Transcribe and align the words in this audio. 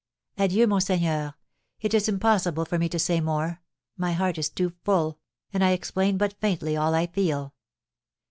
Adieu, 0.39 0.65
monseigneur, 0.65 1.35
it 1.79 1.93
is 1.93 2.09
impossible 2.09 2.65
for 2.65 2.79
me 2.79 2.89
to 2.89 2.97
say 2.97 3.21
more; 3.21 3.61
my 3.97 4.13
heart 4.13 4.39
is 4.39 4.49
too 4.49 4.73
full, 4.83 5.19
and 5.53 5.63
I 5.63 5.73
explain 5.73 6.17
but 6.17 6.41
faintly 6.41 6.75
all 6.75 6.95
I 6.95 7.05
feel." 7.05 7.53